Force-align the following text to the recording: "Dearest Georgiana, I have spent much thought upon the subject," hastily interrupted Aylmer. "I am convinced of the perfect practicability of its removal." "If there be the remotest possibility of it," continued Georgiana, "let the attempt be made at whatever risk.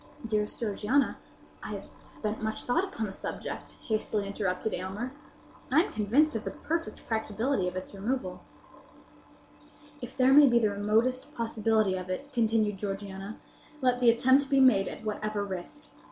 "Dearest 0.25 0.59
Georgiana, 0.59 1.19
I 1.61 1.73
have 1.73 1.83
spent 1.99 2.41
much 2.41 2.63
thought 2.63 2.83
upon 2.83 3.05
the 3.05 3.13
subject," 3.13 3.75
hastily 3.83 4.25
interrupted 4.25 4.73
Aylmer. 4.73 5.11
"I 5.71 5.81
am 5.83 5.91
convinced 5.93 6.35
of 6.35 6.43
the 6.43 6.49
perfect 6.49 7.05
practicability 7.05 7.67
of 7.67 7.75
its 7.75 7.93
removal." 7.93 8.41
"If 10.01 10.17
there 10.17 10.33
be 10.33 10.57
the 10.57 10.71
remotest 10.71 11.35
possibility 11.35 11.93
of 11.97 12.09
it," 12.09 12.33
continued 12.33 12.77
Georgiana, 12.79 13.39
"let 13.79 13.99
the 13.99 14.09
attempt 14.09 14.49
be 14.49 14.59
made 14.59 14.87
at 14.87 15.03
whatever 15.05 15.45
risk. 15.45 15.91